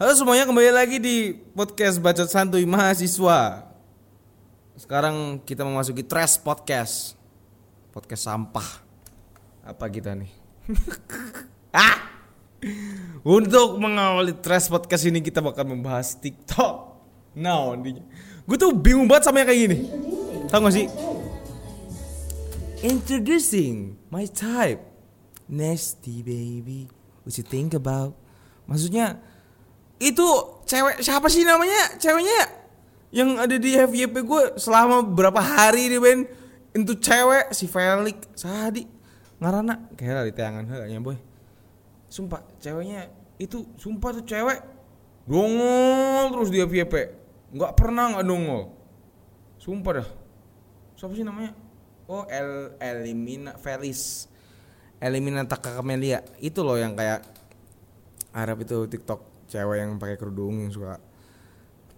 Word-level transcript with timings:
Halo 0.00 0.16
semuanya 0.16 0.48
kembali 0.48 0.72
lagi 0.72 0.96
di 0.96 1.36
podcast 1.52 2.00
Bacot 2.00 2.24
Santuy 2.24 2.64
Mahasiswa. 2.64 3.68
Sekarang 4.72 5.36
kita 5.44 5.60
memasuki 5.60 6.00
Trash 6.00 6.40
Podcast. 6.40 7.20
Podcast 7.92 8.24
sampah. 8.24 8.80
Apa 9.60 9.92
kita 9.92 10.16
nih? 10.16 10.32
ah! 11.76 12.00
Untuk 13.20 13.76
mengawali 13.76 14.40
Trash 14.40 14.72
Podcast 14.72 15.04
ini 15.04 15.20
kita 15.20 15.44
bakal 15.44 15.68
membahas 15.68 16.16
TikTok. 16.16 16.96
Nah, 17.36 17.76
gue 17.76 18.56
tuh 18.56 18.72
bingung 18.72 19.04
banget 19.04 19.28
sama 19.28 19.44
yang 19.44 19.52
kayak 19.52 19.60
gini. 19.68 19.78
Tahu 20.48 20.64
gak 20.64 20.74
sih? 20.80 20.88
Introducing 22.88 24.00
my 24.08 24.24
type. 24.24 24.80
Nasty 25.44 26.24
baby. 26.24 26.88
What 27.20 27.36
you 27.36 27.44
think 27.44 27.76
about? 27.76 28.16
Maksudnya 28.64 29.20
itu 30.00 30.26
cewek 30.64 31.04
siapa 31.04 31.28
sih 31.28 31.44
namanya? 31.44 32.00
Ceweknya 32.00 32.40
yang 33.12 33.36
ada 33.36 33.60
di 33.60 33.76
FYP 33.76 34.24
gue 34.24 34.42
selama 34.56 35.04
berapa 35.04 35.38
hari 35.38 35.92
nih 35.92 36.00
Ben. 36.00 36.20
Itu 36.72 36.96
cewek 36.96 37.52
si 37.52 37.68
Felix 37.68 38.24
Sadi 38.32 38.88
ngarana? 39.36 39.92
Kayak 40.00 40.30
di 40.30 40.32
tayangan 40.32 40.64
kayaknya 40.64 41.04
boy. 41.04 41.20
Sumpah 42.08 42.40
ceweknya 42.58 43.12
itu 43.36 43.68
sumpah 43.76 44.16
tuh 44.16 44.24
cewek. 44.24 44.64
Dongol 45.28 46.24
terus 46.32 46.48
di 46.48 46.58
FYP 46.64 46.94
nggak 47.52 47.72
pernah 47.76 48.16
nggak 48.16 48.24
dongol. 48.24 48.72
Sumpah 49.60 50.00
dah. 50.00 50.08
Siapa 50.96 51.12
sih 51.12 51.26
namanya? 51.28 51.52
Oh 52.08 52.24
El 52.24 52.74
Elimina 52.80 53.60
Felis. 53.60 54.32
Elimina 54.96 55.44
Takakamelia. 55.44 56.24
Itu 56.40 56.64
loh 56.64 56.80
yang 56.80 56.96
kayak 56.96 57.20
Arab 58.32 58.62
itu 58.64 58.86
TikTok 58.86 59.29
cewek 59.50 59.82
yang 59.82 59.98
pakai 59.98 60.14
kerudung 60.14 60.62
yang 60.62 60.70
suka 60.70 61.02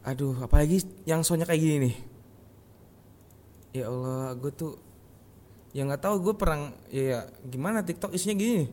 aduh 0.02 0.34
apalagi 0.42 0.82
yang 1.06 1.22
soalnya 1.22 1.46
kayak 1.46 1.62
gini 1.62 1.76
nih. 1.88 1.96
Ya 3.72 3.84
Allah 3.88 4.34
gue 4.36 4.52
tuh 4.52 4.74
ya 5.72 5.86
nggak 5.86 6.02
tahu 6.02 6.16
gue 6.20 6.34
perang 6.36 6.74
ya, 6.92 7.02
ya 7.16 7.20
gimana 7.46 7.86
TikTok 7.86 8.12
isinya 8.12 8.34
gini 8.36 8.66
nih? 8.66 8.70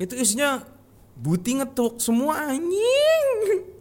Itu 0.00 0.14
isinya 0.16 0.64
buti 1.16 1.50
ngetuk 1.60 1.96
semua 1.96 2.52
anjing. 2.52 3.28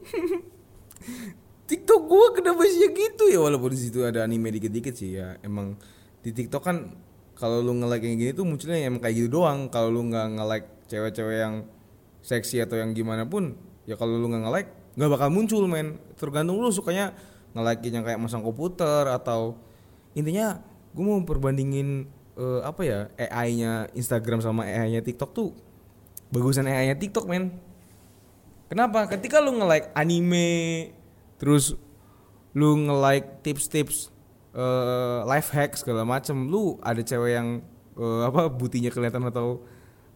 TikTok 1.69 2.02
gue 2.08 2.25
kenapa 2.39 2.66
isinya 2.66 2.89
gitu? 2.95 3.23
Ya 3.30 3.39
walaupun 3.43 3.75
di 3.75 3.80
situ 3.83 4.02
ada 4.08 4.23
anime 4.23 4.49
dikit-dikit 4.55 4.95
sih 4.95 5.19
ya 5.19 5.38
emang 5.43 5.75
di 6.23 6.31
TikTok 6.31 6.64
kan 6.64 6.88
kalau 7.39 7.63
lu 7.63 7.71
nge-like 7.71 8.03
yang 8.03 8.17
gini 8.19 8.31
tuh 8.35 8.43
munculnya 8.43 8.83
emang 8.83 8.99
kayak 8.99 9.15
gitu 9.15 9.39
doang. 9.39 9.71
Kalau 9.71 9.87
lu 9.87 10.11
nggak 10.11 10.27
nge-like 10.35 10.67
cewek-cewek 10.91 11.37
yang 11.39 11.55
seksi 12.19 12.59
atau 12.59 12.75
yang 12.75 12.91
gimana 12.91 13.23
pun 13.23 13.55
ya 13.87 13.95
kalau 13.95 14.19
lu 14.19 14.27
nggak 14.27 14.43
nge-like 14.43 14.69
nggak 14.99 15.09
bakal 15.09 15.29
muncul 15.31 15.63
men. 15.65 15.95
Tergantung 16.19 16.59
lu 16.59 16.67
sukanya 16.69 17.15
nge-like 17.55 17.81
yang 17.87 18.03
kayak 18.03 18.19
masang 18.19 18.43
komputer 18.43 19.07
atau 19.07 19.55
intinya 20.13 20.59
gue 20.91 21.03
mau 21.05 21.23
perbandingin 21.23 22.11
uh, 22.35 22.59
apa 22.67 22.81
ya 22.83 22.99
AI-nya 23.15 23.87
Instagram 23.95 24.43
sama 24.43 24.67
AI-nya 24.67 24.99
TikTok 24.99 25.31
tuh 25.31 25.55
bagusan 26.35 26.67
AI-nya 26.67 26.99
TikTok 26.99 27.23
men. 27.23 27.55
Kenapa? 28.67 29.07
Ketika 29.09 29.39
lu 29.39 29.55
nge-like 29.55 29.95
anime 29.95 30.91
terus 31.39 31.73
lu 32.51 32.75
nge-like 32.83 33.41
tips-tips 33.47 34.11
uh, 34.55 35.25
life 35.25 35.50
hack 35.53 35.78
segala 35.78 36.05
macem. 36.05 36.47
Lu 36.47 36.78
ada 36.81 37.02
cewek 37.02 37.31
yang 37.36 37.47
uh, 37.97 38.30
apa 38.30 38.50
butinya 38.50 38.89
kelihatan 38.89 39.25
atau 39.30 39.61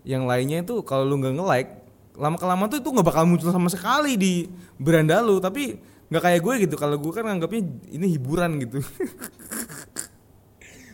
yang 0.03 0.28
lainnya 0.28 0.64
itu 0.64 0.84
kalau 0.84 1.08
lu 1.08 1.20
nggak 1.20 1.34
nge 1.39 1.45
like 1.48 1.72
lama 2.14 2.38
kelamaan 2.38 2.70
tuh 2.70 2.78
itu 2.78 2.89
nggak 2.94 3.08
bakal 3.08 3.26
muncul 3.26 3.50
sama 3.50 3.70
sekali 3.73 4.17
di 4.17 4.34
beranda 4.78 5.22
lu. 5.22 5.42
Tapi 5.42 5.78
nggak 6.09 6.23
kayak 6.23 6.42
gue 6.42 6.54
gitu. 6.70 6.76
Kalau 6.77 6.95
gue 6.98 7.11
kan 7.11 7.26
anggapnya 7.26 7.61
ini 7.89 8.17
hiburan 8.17 8.61
gitu. 8.61 8.80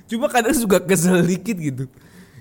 Cuma 0.09 0.25
kadang 0.31 0.55
juga 0.55 0.81
kesel 0.81 1.21
dikit 1.21 1.57
gitu. 1.59 1.85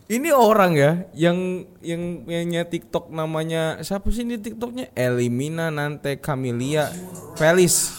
Ini 0.08 0.32
orang 0.32 0.72
ya 0.72 1.04
yang 1.12 1.68
yang 1.84 2.24
yang 2.24 2.64
TikTok 2.64 3.12
namanya 3.12 3.84
siapa 3.84 4.08
sih 4.08 4.24
ini 4.24 4.40
TikToknya? 4.40 4.88
Elimina 4.96 5.68
Nante 5.68 6.16
Camelia 6.16 6.88
Felis 7.36 7.92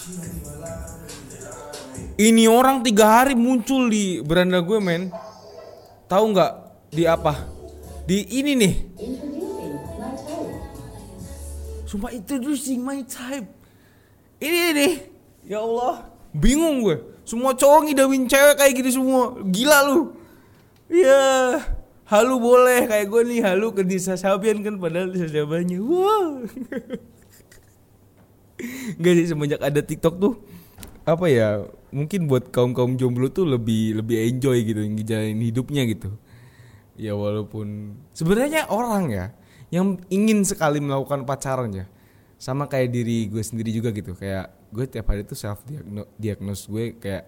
ini 2.19 2.52
orang 2.52 2.84
tiga 2.84 3.24
hari 3.24 3.31
muncul 3.31 3.88
di 3.88 4.19
beranda 4.19 4.59
gue 4.59 4.80
men. 4.84 5.07
Tahu 6.12 6.24
nggak 6.35 6.52
di 6.91 7.07
apa? 7.07 7.47
Di 8.03 8.28
ini 8.28 8.59
nih. 8.59 8.74
Sumpah 11.88 12.12
introducing 12.12 12.84
my 12.84 13.00
type. 13.08 13.47
Ini 14.44 14.59
nih. 14.75 14.94
Ya 15.47 15.63
Allah. 15.63 16.12
Bingung 16.35 16.84
gue. 16.84 17.00
Semua 17.24 17.56
cowok 17.56 17.88
ngidawin 17.88 18.28
cewek 18.28 18.59
kayak 18.59 18.74
gini 18.75 18.91
semua. 18.91 19.40
Gila 19.40 19.79
lu. 19.88 20.12
Ya. 20.91 21.56
Halu 22.03 22.35
boleh 22.41 22.90
kayak 22.90 23.06
gue 23.08 23.22
nih 23.31 23.40
halu 23.47 23.72
ke 23.72 23.85
Disa 23.85 24.19
Sabian 24.19 24.59
kan 24.59 24.75
padahal 24.75 25.13
Disa 25.13 25.29
Sabiannya. 25.29 25.79
Wow. 25.79 26.44
Gak 29.00 29.13
sih 29.16 29.31
semenjak 29.31 29.63
ada 29.63 29.79
TikTok 29.79 30.19
tuh 30.19 30.35
apa 31.09 31.25
ya 31.25 31.66
mungkin 31.90 32.30
buat 32.30 32.54
kaum 32.54 32.72
kaum 32.74 32.96
jomblo 32.96 33.30
tuh 33.30 33.46
lebih 33.46 34.00
lebih 34.02 34.18
enjoy 34.30 34.62
gitu 34.66 34.82
ngejalanin 34.82 35.42
hidupnya 35.42 35.84
gitu. 35.90 36.10
Ya 37.00 37.16
walaupun 37.16 37.96
sebenarnya 38.12 38.68
orang 38.68 39.12
ya 39.12 39.26
yang 39.70 40.02
ingin 40.10 40.44
sekali 40.44 40.82
melakukan 40.82 41.24
pacaran 41.28 41.72
ya. 41.74 41.86
Sama 42.40 42.72
kayak 42.72 42.96
diri 42.96 43.28
gue 43.28 43.44
sendiri 43.44 43.76
juga 43.76 43.92
gitu 43.92 44.16
kayak 44.16 44.72
gue 44.72 44.86
tiap 44.88 45.12
hari 45.12 45.28
tuh 45.28 45.36
self 45.36 45.60
diagnose 46.16 46.72
gue 46.72 46.96
kayak 46.96 47.28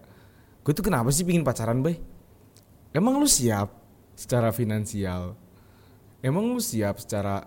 gue 0.64 0.72
tuh 0.72 0.86
kenapa 0.86 1.12
sih 1.12 1.28
pingin 1.28 1.44
pacaran 1.44 1.84
bay? 1.84 2.00
Emang 2.96 3.20
lu 3.20 3.28
siap 3.28 3.76
secara 4.16 4.56
finansial? 4.56 5.36
Emang 6.24 6.48
lu 6.48 6.62
siap 6.64 7.02
secara 7.02 7.44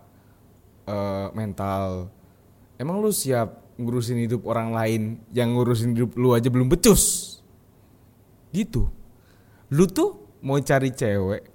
uh, 0.84 1.28
mental? 1.32 2.12
Emang 2.76 3.00
lu 3.00 3.08
siap 3.14 3.63
ngurusin 3.74 4.22
hidup 4.22 4.46
orang 4.46 4.70
lain 4.70 5.02
yang 5.34 5.54
ngurusin 5.54 5.94
hidup 5.94 6.14
lu 6.14 6.34
aja 6.34 6.46
belum 6.50 6.70
becus. 6.70 7.36
Gitu. 8.54 8.86
Lu 9.74 9.84
tuh 9.90 10.38
mau 10.44 10.60
cari 10.60 10.92
cewek 10.92 11.54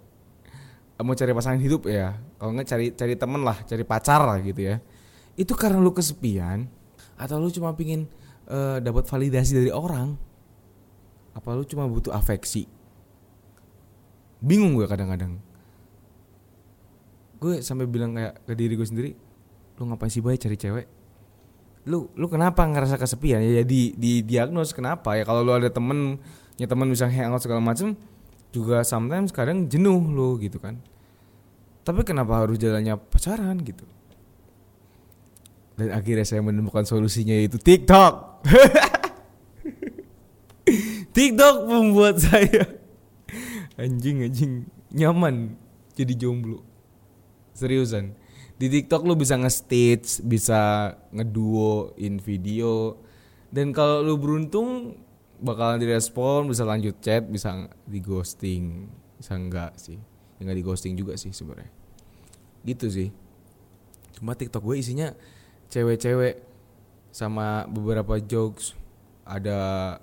mau 0.99 1.15
cari 1.15 1.31
pasangan 1.31 1.63
hidup 1.63 1.87
ya 1.87 2.11
kalau 2.35 2.51
nggak 2.59 2.67
cari 2.67 2.85
cari 2.91 3.15
temen 3.15 3.39
lah 3.39 3.55
cari 3.63 3.83
pacar 3.87 4.19
lah 4.19 4.37
gitu 4.43 4.67
ya. 4.67 4.83
Itu 5.39 5.55
karena 5.55 5.79
lu 5.79 5.95
kesepian 5.95 6.67
atau 7.15 7.39
lu 7.39 7.47
cuma 7.51 7.71
pingin 7.71 8.07
uh, 8.51 8.83
dapat 8.83 9.07
validasi 9.07 9.55
dari 9.55 9.71
orang? 9.71 10.19
Apa 11.31 11.55
lu 11.55 11.63
cuma 11.63 11.87
butuh 11.87 12.11
afeksi? 12.11 12.67
Bingung 14.43 14.75
gue 14.75 14.87
kadang-kadang. 14.87 15.39
Gue 17.39 17.63
sampai 17.63 17.87
bilang 17.87 18.11
kayak 18.11 18.43
ke 18.43 18.53
diri 18.55 18.75
gue 18.75 18.87
sendiri 18.87 19.11
lu 19.79 19.87
ngapain 19.87 20.11
sih 20.11 20.19
baik 20.19 20.43
cari 20.43 20.59
cewek 20.59 20.98
lu 21.87 22.11
lu 22.17 22.27
kenapa 22.27 22.67
ngerasa 22.67 22.99
kesepian? 22.99 23.39
Ya 23.39 23.63
di 23.63 23.95
di 23.95 24.25
diagnos 24.25 24.75
kenapa? 24.75 25.15
Ya 25.15 25.23
kalau 25.23 25.45
lu 25.45 25.55
ada 25.55 25.71
temen 25.71 26.19
ya 26.59 26.67
temen 26.67 26.91
bisa 26.91 27.07
hangout 27.07 27.39
segala 27.39 27.63
macem 27.63 27.95
juga 28.51 28.83
sometimes 28.83 29.31
kadang 29.31 29.69
jenuh 29.69 30.01
lu 30.11 30.35
gitu 30.43 30.59
kan. 30.59 30.75
Tapi 31.87 32.03
kenapa 32.03 32.43
harus 32.43 32.59
jalannya 32.59 32.99
pacaran 32.99 33.55
gitu? 33.63 33.87
Dan 35.79 35.95
akhirnya 35.95 36.27
saya 36.27 36.43
menemukan 36.43 36.83
solusinya 36.83 37.31
yaitu 37.31 37.55
TikTok. 37.55 38.43
TikTok 41.15 41.55
membuat 41.65 42.19
saya 42.19 42.67
anjing 43.81 44.27
anjing 44.27 44.67
nyaman 44.91 45.55
jadi 45.95 46.13
jomblo. 46.19 46.67
Seriusan 47.55 48.18
di 48.59 48.67
TikTok 48.67 49.07
lu 49.07 49.15
bisa 49.15 49.39
nge-stitch, 49.39 50.19
bisa 50.27 50.91
ngeduoin 51.15 52.19
video. 52.19 52.99
Dan 53.47 53.71
kalau 53.71 54.03
lu 54.03 54.19
beruntung 54.19 54.99
bakalan 55.39 55.79
direspon, 55.79 56.51
bisa 56.51 56.67
lanjut 56.67 56.99
chat, 56.99 57.23
bisa 57.23 57.71
di 57.87 58.03
ghosting, 58.03 58.91
bisa 59.15 59.39
enggak 59.39 59.79
sih. 59.79 59.95
Enggak 60.43 60.59
di 60.59 60.63
ghosting 60.67 60.93
juga 60.99 61.15
sih 61.15 61.31
sebenarnya. 61.31 61.71
Gitu 62.67 62.91
sih. 62.91 63.09
Cuma 64.19 64.35
TikTok 64.35 64.59
gue 64.59 64.75
isinya 64.75 65.15
cewek-cewek 65.71 66.43
sama 67.15 67.63
beberapa 67.71 68.19
jokes. 68.19 68.75
Ada 69.23 69.95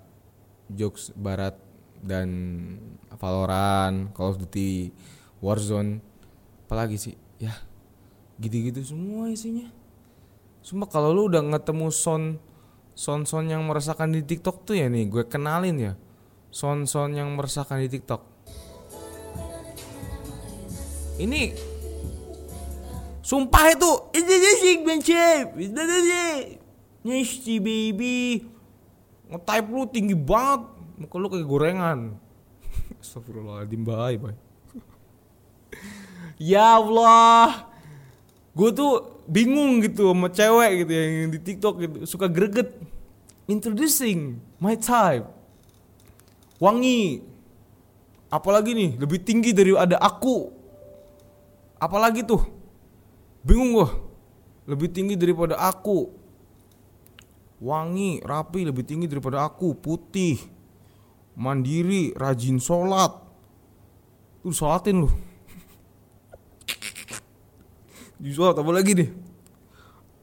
jokes 0.73 1.13
barat 1.13 1.61
dan 2.01 2.29
Valorant, 3.21 4.17
Call 4.17 4.33
of 4.33 4.41
Duty, 4.41 4.89
Warzone. 5.45 6.01
Apalagi 6.65 6.97
sih? 6.97 7.15
Ya, 7.37 7.53
gitu-gitu 8.37 8.81
semua 8.85 9.33
isinya. 9.33 9.69
Sumpah 10.61 10.89
kalau 10.91 11.15
lu 11.15 11.31
udah 11.31 11.41
ketemu 11.61 11.89
son 11.95 12.43
son-son 12.97 13.47
yang 13.53 13.63
meresahkan 13.69 14.09
di 14.09 14.25
TikTok 14.25 14.67
tuh 14.67 14.75
ya 14.75 14.89
nih 14.89 15.07
gue 15.07 15.25
kenalin 15.29 15.77
ya. 15.77 15.93
Son-son 16.51 17.13
yang 17.13 17.33
meresahkan 17.37 17.81
di 17.85 17.89
TikTok. 17.93 18.23
Ini 21.17 21.57
sumpah 23.25 23.73
itu 23.73 23.91
itu 24.13 24.33
sih 24.61 24.75
bencep 24.85 25.57
itu 25.57 25.83
Nasty 27.07 27.63
baby. 27.63 28.43
Nge-type 29.31 29.69
lu 29.71 29.87
tinggi 29.87 30.19
banget. 30.19 30.67
Muka 30.99 31.17
lu 31.23 31.31
kayak 31.31 31.47
gorengan. 31.47 32.19
Astagfirullahaladzim 33.03 33.83
bye 33.87 34.19
bye. 34.19 34.37
Ya 36.37 36.77
Allah 36.77 37.76
Gue 38.57 38.73
tuh 38.73 39.21
bingung 39.29 39.85
gitu 39.85 40.17
sama 40.17 40.33
cewek 40.33 40.73
gitu 40.81 40.93
yang 40.97 41.29
di 41.29 41.41
TikTok 41.45 41.75
gitu 41.77 41.97
Suka 42.09 42.25
greget. 42.25 42.73
Introducing 43.45 44.41
my 44.57 44.81
type. 44.81 45.29
Wangi. 46.57 47.21
Apalagi 48.33 48.73
nih 48.73 48.91
lebih 48.97 49.21
tinggi 49.21 49.53
dari 49.53 49.77
ada 49.77 50.01
aku. 50.01 50.49
Apalagi 51.77 52.25
tuh? 52.25 52.41
Bingung 53.45 53.77
gue 53.77 53.91
Lebih 54.67 54.89
tinggi 54.91 55.15
daripada 55.15 55.61
aku. 55.61 56.11
Wangi, 57.61 58.21
rapi, 58.21 58.69
lebih 58.69 58.85
tinggi 58.85 59.09
daripada 59.09 59.49
aku, 59.49 59.73
putih, 59.73 60.37
mandiri, 61.39 62.13
rajin 62.13 62.61
sholat. 62.61 63.17
Tuh 64.45 64.53
sholatin 64.53 65.07
lu. 65.07 65.09
Di 68.17 68.31
sholat 68.33 68.57
apa 68.57 68.71
lagi 68.73 68.97
nih? 68.97 69.11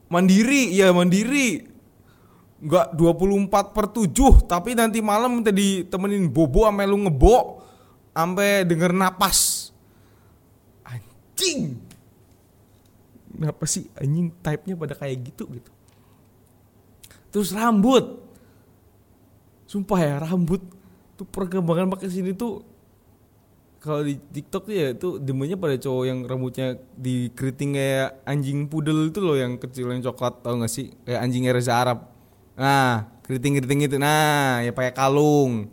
Mandiri, 0.10 0.74
ya 0.74 0.90
mandiri. 0.94 1.70
Enggak 2.64 2.96
24 2.96 3.76
per 3.76 3.86
7 3.92 4.48
Tapi 4.48 4.72
nanti 4.72 5.04
malam 5.04 5.36
minta 5.36 5.52
ditemenin 5.52 6.32
bobo 6.32 6.64
sampai 6.64 6.88
lu 6.88 6.96
ngebo 6.96 7.60
sampai 8.16 8.64
denger 8.64 8.96
napas 8.96 9.68
Anjing 10.88 11.76
Kenapa 13.36 13.68
sih 13.68 13.92
anjing 14.00 14.32
type-nya 14.40 14.80
pada 14.80 14.96
kayak 14.96 15.28
gitu 15.28 15.44
gitu 15.52 15.74
Terus 17.34 17.50
rambut. 17.50 18.22
Sumpah 19.66 19.98
ya 19.98 20.22
rambut 20.22 20.62
tuh 21.18 21.26
perkembangan 21.26 21.90
pakai 21.90 22.14
sini 22.14 22.38
tuh 22.38 22.62
kalau 23.84 24.08
di 24.08 24.16
TikTok 24.16 24.72
tuh 24.72 24.76
ya 24.80 24.96
itu 24.96 25.20
demennya 25.20 25.60
pada 25.60 25.76
cowok 25.76 26.04
yang 26.08 26.24
rambutnya 26.24 26.80
di 26.96 27.28
keriting 27.36 27.76
kayak 27.76 28.24
anjing 28.24 28.72
pudel 28.72 29.12
itu 29.12 29.20
loh 29.20 29.36
yang 29.36 29.60
kecil 29.60 29.92
yang 29.92 30.00
coklat 30.00 30.40
tau 30.40 30.56
gak 30.56 30.72
sih? 30.72 30.96
Kayak 31.04 31.20
anjing 31.20 31.44
Reza 31.52 31.76
Arab. 31.76 32.08
Nah 32.56 33.12
keriting 33.28 33.60
keriting 33.60 33.84
itu. 33.84 34.00
Nah 34.00 34.64
ya 34.64 34.72
pakai 34.72 34.96
kalung. 34.96 35.68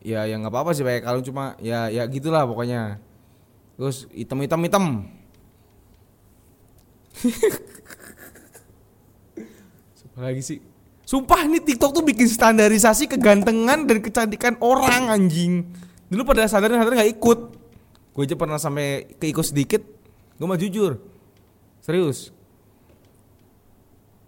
Ya 0.00 0.24
yang 0.24 0.40
nggak 0.40 0.56
apa 0.56 0.58
apa 0.64 0.70
sih 0.72 0.80
pakai 0.80 1.04
kalung 1.04 1.20
cuma 1.20 1.52
ya 1.60 1.92
ya 1.92 2.08
gitulah 2.08 2.48
pokoknya. 2.48 2.96
Terus 3.76 4.08
hitam 4.16 4.40
hitam 4.40 4.64
hitam 4.64 4.84
lagi 10.18 10.42
sih? 10.42 10.58
Sumpah 11.04 11.44
nih 11.44 11.60
TikTok 11.60 11.92
tuh 11.92 12.04
bikin 12.04 12.28
standarisasi 12.28 13.08
kegantengan 13.08 13.84
dan 13.84 13.98
kecantikan 14.00 14.56
orang 14.64 15.12
anjing. 15.12 15.68
Dulu 16.08 16.22
pada 16.24 16.48
sadar 16.48 16.72
sadar 16.72 16.92
nggak 16.92 17.12
ikut. 17.20 17.38
Gue 18.16 18.22
aja 18.26 18.34
pernah 18.34 18.58
sampai 18.58 19.14
keikut 19.20 19.46
sedikit. 19.46 19.84
Gue 20.40 20.46
mah 20.48 20.58
jujur, 20.58 20.98
serius. 21.84 22.34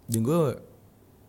Dan 0.07 0.23
gue 0.23 0.59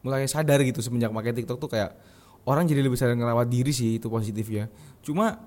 mulai 0.03 0.27
sadar 0.27 0.59
gitu 0.63 0.83
semenjak 0.83 1.15
pakai 1.15 1.33
TikTok 1.33 1.59
tuh 1.59 1.71
kayak 1.71 1.95
orang 2.43 2.67
jadi 2.67 2.83
lebih 2.83 2.99
sadar 2.99 3.15
ngerawat 3.15 3.47
diri 3.47 3.71
sih 3.71 3.99
itu 3.99 4.07
positif 4.11 4.47
ya. 4.51 4.67
Cuma 5.03 5.39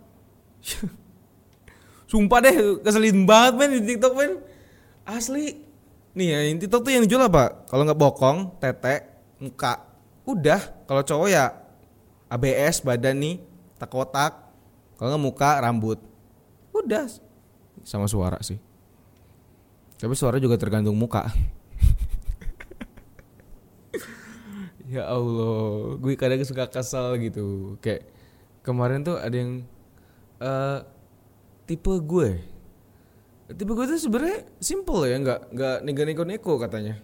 sumpah 2.12 2.40
deh 2.44 2.80
keselin 2.84 3.28
banget 3.28 3.54
men 3.60 3.69
di 3.80 3.81
TikTok 3.96 4.13
men. 4.16 4.31
Asli. 5.06 5.62
Nih 6.16 6.28
ya, 6.31 6.40
TikTok 6.63 6.88
tuh 6.88 6.92
yang 6.96 7.04
dijual 7.04 7.28
apa? 7.28 7.68
Kalau 7.68 7.84
nggak 7.84 8.00
bokong, 8.00 8.56
tete, 8.63 9.04
muka 9.44 9.84
udah 10.25 10.57
kalau 10.90 11.06
cowok 11.06 11.30
ya 11.30 11.54
ABS 12.34 12.81
badan 12.81 13.22
nih 13.22 13.36
tak 13.78 13.94
kotak 13.94 14.34
kalau 14.95 15.15
nggak 15.15 15.24
muka 15.24 15.50
rambut. 15.59 16.00
Udah. 16.71 17.07
Sama 17.83 18.07
suara 18.07 18.39
sih. 18.39 18.59
Tapi 20.00 20.15
suara 20.15 20.39
juga 20.39 20.59
tergantung 20.59 20.95
muka. 20.95 21.27
Ya 24.86 25.09
Allah 25.09 25.97
gue 25.97 26.13
kadang 26.13 26.45
suka 26.45 26.69
kesal 26.69 27.18
gitu. 27.18 27.74
Kayak 27.81 28.06
kemarin 28.62 29.01
tuh 29.01 29.18
ada 29.18 29.33
yang 29.33 29.65
uh, 30.38 30.86
tipe 31.65 31.89
gue. 31.89 32.38
Tipe 33.50 33.71
gue 33.74 33.86
tuh 33.89 33.97
sebenarnya 33.97 34.45
simple 34.62 35.09
ya 35.09 35.18
nggak 35.18 35.57
nggak 35.57 35.77
nego-nego 35.89 36.53
katanya. 36.62 37.01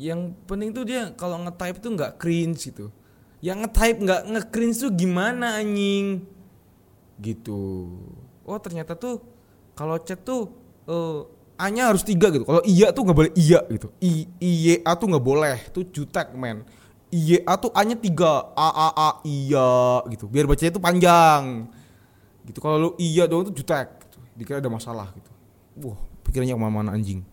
Yang 0.00 0.32
penting 0.48 0.72
tuh 0.72 0.88
dia 0.88 1.12
kalau 1.12 1.44
nge-type 1.44 1.76
tuh 1.76 1.92
nggak 1.92 2.16
cringe 2.16 2.72
gitu. 2.72 2.88
Yang 3.44 3.68
nge-type 3.68 3.98
nggak 4.08 4.22
nge-cringe 4.32 4.76
tuh 4.80 4.92
gimana 4.96 5.60
anjing 5.60 6.24
gitu. 7.18 7.90
Oh 8.46 8.58
ternyata 8.62 8.94
tuh 8.94 9.20
kalau 9.74 9.98
chat 10.00 10.22
tuh 10.22 10.54
uh, 10.88 11.26
A-nya 11.58 11.90
harus 11.90 12.06
tiga 12.06 12.30
gitu. 12.30 12.46
Kalau 12.46 12.62
iya 12.62 12.94
tuh 12.94 13.02
nggak 13.02 13.18
boleh 13.18 13.32
iya 13.34 13.66
gitu. 13.66 13.90
I 13.98 14.30
I 14.38 14.78
A 14.86 14.94
tuh 14.94 15.10
nggak 15.10 15.26
boleh. 15.26 15.58
Tuh 15.74 15.82
jutek 15.90 16.30
men. 16.38 16.62
I 17.10 17.42
A 17.42 17.58
tuh 17.58 17.74
A-nya 17.74 17.98
tiga. 17.98 18.54
A 18.54 18.68
A 18.70 18.88
A 18.94 19.10
iya 19.26 20.06
gitu. 20.06 20.30
Biar 20.30 20.46
bacanya 20.46 20.70
tuh 20.70 20.82
panjang. 20.82 21.66
Gitu. 22.46 22.62
Kalau 22.62 22.78
lu 22.78 22.94
iya 23.02 23.26
doang 23.26 23.50
tuh 23.50 23.54
jutek 23.58 23.90
gitu. 24.06 24.22
dikira 24.38 24.62
ada 24.62 24.70
masalah 24.70 25.10
gitu. 25.18 25.30
Wah 25.82 25.98
pikirannya 26.22 26.54
ke 26.54 26.62
mana-mana 26.62 26.94
anjing. 26.94 27.26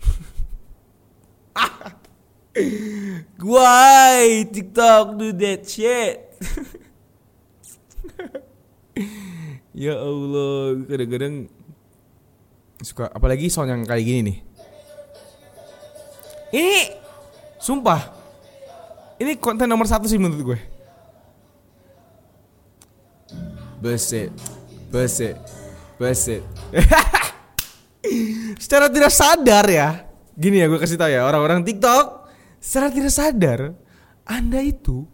Why 3.44 4.48
TikTok 4.48 5.20
do 5.20 5.36
that 5.36 5.68
shit? 5.68 6.32
ya 9.86 9.94
Allah, 9.98 10.78
kadang-kadang 10.86 11.34
suka 12.82 13.10
apalagi 13.10 13.50
sound 13.50 13.70
yang 13.70 13.82
kayak 13.82 14.04
gini 14.04 14.20
nih. 14.22 14.38
Ini 16.54 16.78
sumpah 17.58 18.24
ini 19.18 19.38
konten 19.38 19.70
nomor 19.70 19.86
satu 19.86 20.10
sih 20.10 20.18
menurut 20.18 20.54
gue. 20.54 20.58
Beset, 23.78 24.32
beset, 24.88 25.36
beset. 26.00 26.42
Secara 28.62 28.88
tidak 28.88 29.12
sadar 29.12 29.64
ya, 29.68 30.08
gini 30.34 30.60
ya 30.60 30.66
gue 30.68 30.80
kasih 30.80 30.98
tau 30.98 31.08
ya 31.08 31.24
orang-orang 31.24 31.62
TikTok 31.64 32.26
secara 32.58 32.88
tidak 32.88 33.12
sadar 33.12 33.60
Anda 34.24 34.60
itu 34.64 35.04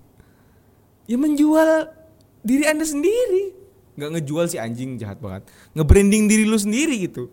ya 1.10 1.18
menjual 1.18 1.90
diri 2.46 2.64
Anda 2.66 2.86
sendiri. 2.86 3.58
Nggak 3.98 4.10
ngejual 4.18 4.46
si 4.50 4.56
anjing 4.60 4.98
jahat 5.00 5.18
banget. 5.18 5.46
Nge-branding 5.74 6.30
diri 6.30 6.44
lu 6.46 6.58
sendiri 6.58 6.96
gitu. 7.06 7.30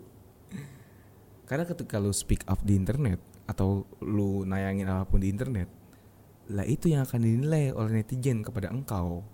Karena 1.48 1.64
ketika 1.64 1.96
lu 1.96 2.12
speak 2.12 2.44
up 2.44 2.60
di 2.60 2.76
internet 2.76 3.20
atau 3.48 3.88
lu 4.04 4.44
nayangin 4.44 4.88
apa 4.90 5.08
pun 5.08 5.24
di 5.24 5.32
internet, 5.32 5.68
lah 6.52 6.64
itu 6.68 6.92
yang 6.92 7.08
akan 7.08 7.20
dinilai 7.24 7.72
oleh 7.72 8.04
netizen 8.04 8.44
kepada 8.44 8.68
engkau. 8.68 9.24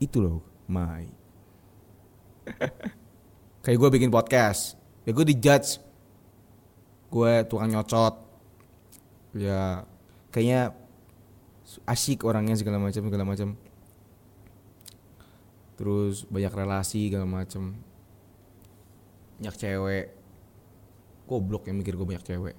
Itu 0.00 0.24
loh, 0.24 0.40
my. 0.72 1.04
Kayak 3.64 3.76
gue 3.76 3.88
bikin 4.00 4.08
podcast, 4.08 4.80
ya 5.04 5.12
gue 5.12 5.26
dijudge. 5.28 5.84
Gue 7.12 7.44
tukang 7.48 7.72
nyocot, 7.72 8.14
ya 9.36 9.84
kayaknya 10.28 10.76
asik 11.84 12.24
orangnya 12.24 12.56
segala 12.56 12.80
macam 12.80 13.04
segala 13.04 13.24
macam 13.24 13.56
terus 15.78 16.26
banyak 16.26 16.50
relasi 16.50 17.06
segala 17.06 17.22
macam 17.22 17.78
banyak 19.38 19.54
cewek. 19.54 20.10
Goblok 21.30 21.70
yang 21.70 21.78
mikir 21.78 21.94
gue 21.94 22.02
banyak 22.02 22.26
cewek. 22.26 22.58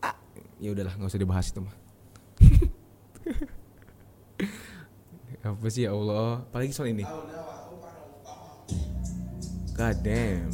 Ah 0.00 0.16
ya 0.56 0.72
udahlah 0.72 0.96
nggak 0.96 1.12
usah 1.12 1.20
dibahas 1.20 1.52
itu 1.52 1.60
mah. 1.60 1.76
Apa 5.44 5.68
sih 5.68 5.84
ya 5.84 5.92
Allah? 5.92 6.48
Apalagi 6.48 6.72
soal 6.72 6.96
ini? 6.96 7.04
God 9.76 9.96
damn. 10.00 10.48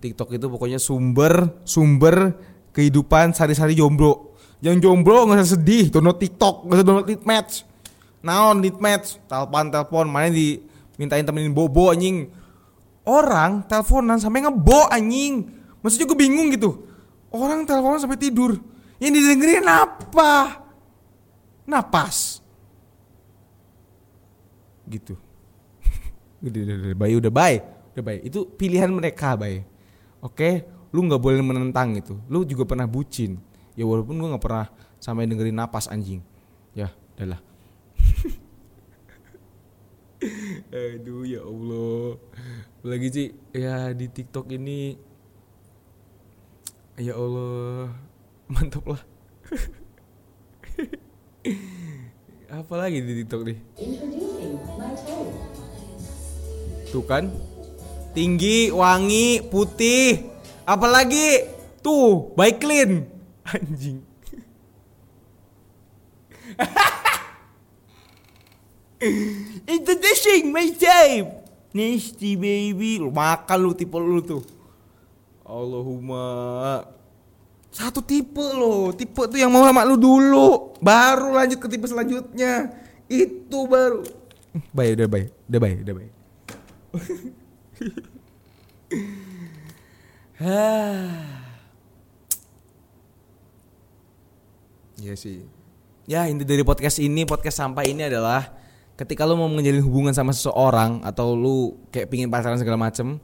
TikTok 0.00 0.32
itu 0.32 0.48
pokoknya 0.48 0.80
sumber 0.80 1.60
sumber 1.68 2.40
kehidupan 2.72 3.36
sehari-hari 3.36 3.76
jomblo. 3.76 4.32
Yang 4.64 4.88
jomblo 4.88 5.28
nggak 5.28 5.44
usah 5.44 5.60
sedih, 5.60 5.92
download 5.92 6.20
TikTok, 6.20 6.64
nggak 6.64 6.76
usah 6.80 6.86
download 6.88 7.24
match. 7.28 7.68
Naon 8.20 8.60
lead 8.60 8.76
match, 8.76 9.16
telepon 9.24 9.72
telepon, 9.72 10.06
mana 10.08 10.28
di 10.28 10.60
mintain 11.00 11.24
temenin 11.24 11.52
bobo 11.56 11.88
anjing. 11.88 12.28
Orang 13.08 13.64
teleponan 13.64 14.20
sampai 14.20 14.44
ngebo 14.44 14.86
anjing. 14.92 15.48
Maksudnya 15.80 16.06
gue 16.08 16.18
bingung 16.20 16.52
gitu. 16.52 16.84
Orang 17.32 17.64
teleponan 17.64 17.98
sampai 18.00 18.20
tidur. 18.20 18.60
Yang 19.00 19.12
didengerin 19.16 19.64
apa? 19.64 20.60
Napas. 21.64 22.44
Gitu. 24.84 25.16
Udah, 26.44 26.60
udah, 26.60 26.76
udah, 26.76 26.96
bye, 26.96 27.14
udah 27.16 27.32
bye. 27.32 27.58
Udah 27.90 28.04
baik 28.06 28.22
itu 28.30 28.46
pilihan 28.54 28.86
mereka 28.88 29.34
baik 29.34 29.66
oke 30.22 30.50
lu 30.94 31.04
nggak 31.10 31.18
boleh 31.18 31.42
menentang 31.42 31.98
itu 31.98 32.14
lu 32.30 32.46
juga 32.46 32.62
pernah 32.62 32.86
bucin 32.86 33.34
ya 33.74 33.82
walaupun 33.82 34.14
gue 34.14 34.28
nggak 34.30 34.44
pernah 34.44 34.66
sampai 35.02 35.26
dengerin 35.26 35.58
napas 35.58 35.90
anjing 35.90 36.22
ya 36.70 36.86
udahlah 37.18 37.42
aduh 40.70 41.24
ya 41.24 41.40
allah. 41.44 42.20
Lagi 42.84 43.08
sih 43.12 43.28
ya 43.56 43.92
di 43.96 44.06
tiktok 44.08 44.52
ini. 44.52 44.96
Ya 47.00 47.16
allah 47.16 47.94
mantap 48.52 48.84
lah. 48.84 49.02
Apa 52.50 52.74
lagi 52.76 53.00
di 53.00 53.24
tiktok 53.24 53.48
nih? 53.48 53.58
Tuh 56.92 57.04
kan? 57.06 57.32
Tinggi 58.12 58.74
wangi 58.74 59.40
putih. 59.48 60.28
Apalagi? 60.68 61.46
Tuh 61.80 62.36
baik 62.36 62.60
clean 62.60 63.08
anjing 63.50 64.04
Introducing 69.74 70.52
myself 70.52 71.40
Nasty 71.70 72.34
baby. 72.34 72.98
Lu 72.98 73.14
makan 73.14 73.58
lu 73.62 73.70
tipe 73.74 73.94
lu 73.94 74.20
tuh. 74.22 74.42
Allahumma. 75.46 76.82
Satu 77.70 78.02
tipe 78.02 78.42
lo. 78.42 78.90
Tipe 78.90 79.30
tuh 79.30 79.38
yang 79.38 79.54
mau 79.54 79.62
sama 79.62 79.86
lu 79.86 79.94
dulu. 79.94 80.74
Baru 80.82 81.38
lanjut 81.38 81.62
ke 81.62 81.70
tipe 81.70 81.86
selanjutnya. 81.86 82.74
Itu 83.06 83.70
baru. 83.70 84.02
Baik 84.74 84.98
udah 84.98 85.06
baik 85.06 85.30
Udah 85.46 85.60
baik 85.62 85.86
udah 85.86 85.94
baik 85.94 86.10
Iya 94.98 95.14
sih. 95.14 95.46
Ya 96.10 96.26
inti 96.26 96.42
dari 96.42 96.66
podcast 96.66 96.98
ini 96.98 97.22
Podcast 97.22 97.62
sampai 97.62 97.94
ini 97.94 98.10
adalah 98.10 98.59
ketika 99.00 99.24
lu 99.24 99.40
mau 99.40 99.48
menjalin 99.48 99.80
hubungan 99.80 100.12
sama 100.12 100.36
seseorang 100.36 101.00
atau 101.00 101.32
lu 101.32 101.80
kayak 101.88 102.12
pingin 102.12 102.28
pacaran 102.28 102.60
segala 102.60 102.76
macem 102.76 103.16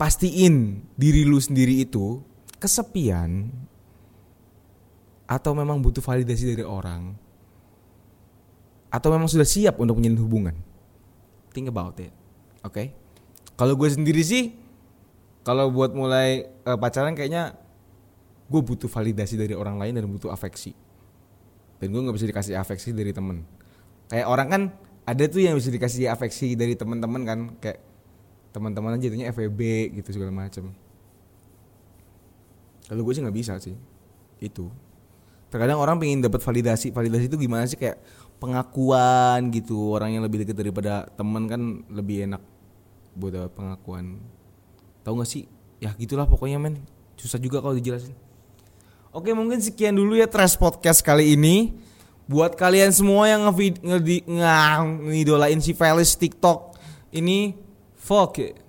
pastiin 0.00 0.80
diri 0.96 1.28
lu 1.28 1.36
sendiri 1.36 1.84
itu 1.84 2.24
kesepian 2.56 3.52
atau 5.28 5.52
memang 5.52 5.84
butuh 5.84 6.00
validasi 6.00 6.56
dari 6.56 6.64
orang 6.64 7.12
atau 8.88 9.08
memang 9.12 9.28
sudah 9.28 9.44
siap 9.44 9.76
untuk 9.76 10.00
menjalin 10.00 10.16
hubungan. 10.24 10.56
Think 11.52 11.68
about 11.68 12.00
it 12.00 12.08
oke 12.64 12.72
okay? 12.72 12.96
kalau 13.52 13.76
gue 13.76 13.92
sendiri 13.92 14.24
sih 14.24 14.56
kalau 15.44 15.68
buat 15.68 15.92
mulai 15.92 16.48
uh, 16.64 16.80
pacaran 16.80 17.12
kayaknya 17.12 17.52
gue 18.48 18.60
butuh 18.64 18.88
validasi 18.88 19.36
dari 19.36 19.52
orang 19.52 19.76
lain 19.76 19.92
dan 20.00 20.08
butuh 20.08 20.32
afeksi. 20.32 20.72
Dan 21.84 21.92
gue 21.92 22.00
nggak 22.00 22.16
bisa 22.16 22.26
dikasih 22.26 22.56
afeksi 22.56 22.96
dari 22.96 23.12
temen. 23.12 23.44
Kayak 24.08 24.26
orang 24.26 24.48
kan 24.48 24.62
ada 25.08 25.24
tuh 25.24 25.40
yang 25.40 25.56
bisa 25.56 25.72
dikasih 25.72 26.12
afeksi 26.12 26.52
dari 26.52 26.76
teman-teman 26.76 27.22
kan 27.24 27.38
kayak 27.56 27.80
teman-teman 28.52 29.00
aja 29.00 29.08
jadinya 29.08 29.32
FEB 29.32 29.60
gitu 29.96 30.12
segala 30.12 30.32
macam 30.32 30.76
kalau 32.84 33.00
gue 33.04 33.12
sih 33.16 33.22
nggak 33.24 33.36
bisa 33.36 33.56
sih 33.56 33.76
itu 34.44 34.68
terkadang 35.48 35.80
orang 35.80 35.96
pengen 35.96 36.24
dapat 36.24 36.40
validasi. 36.44 36.92
Validasi 36.92 37.24
itu 37.28 37.36
gimana 37.40 37.64
sih? 37.64 37.76
Kayak 37.80 38.00
pengakuan 38.38 39.48
gitu. 39.52 39.96
Orang 39.96 40.12
yang 40.14 40.22
lebih 40.24 40.44
dekat 40.44 40.56
daripada 40.56 41.08
teman 41.16 41.48
kan 41.48 41.60
lebih 41.88 42.28
enak 42.28 42.42
buat 43.16 43.32
dapat 43.34 43.52
pengakuan. 43.56 44.20
Tahu 45.02 45.24
gak 45.24 45.28
sih? 45.28 45.44
Ya 45.82 45.92
gitulah 45.96 46.28
pokoknya 46.28 46.60
men. 46.60 46.84
Susah 47.18 47.40
juga 47.40 47.58
kalau 47.64 47.74
dijelasin. 47.74 48.14
Oke 49.10 49.32
mungkin 49.32 49.58
sekian 49.58 49.96
dulu 49.96 50.14
ya 50.14 50.28
trash 50.28 50.60
podcast 50.60 51.00
kali 51.00 51.34
ini 51.34 51.74
buat 52.28 52.52
kalian 52.54 52.92
semua 52.92 53.24
yang 53.32 53.48
ngidolain 55.08 55.58
si 55.64 55.72
Felis 55.72 56.12
TikTok 56.14 56.76
ini 57.10 57.56
fuck 57.96 58.36
it. 58.36 58.60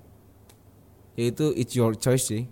Yaitu 1.19 1.51
it's 1.59 1.75
your 1.75 1.91
choice 1.99 2.31
sih. 2.31 2.47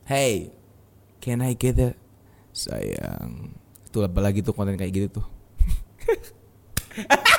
hey, 0.10 0.56
can 1.20 1.44
I 1.44 1.52
get 1.52 1.76
it? 1.76 2.00
Sayang. 2.56 3.56
Itu 3.84 4.00
apa 4.00 4.24
lagi 4.24 4.40
tuh 4.40 4.56
konten 4.56 4.80
kayak 4.80 4.92
gitu 4.96 5.20
tuh. 5.20 5.26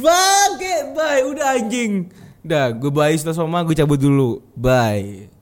Fuck 0.00 0.60
it, 0.60 0.96
bye. 0.96 1.20
Udah 1.24 1.60
anjing. 1.60 2.08
Udah, 2.40 2.72
gue 2.72 2.88
bye 2.88 3.16
sama 3.20 3.64
gue 3.64 3.76
cabut 3.76 4.00
dulu. 4.00 4.40
Bye. 4.56 5.35